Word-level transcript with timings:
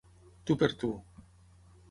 Tu 0.49 0.55
per 0.63 0.71
tu. 0.85 0.91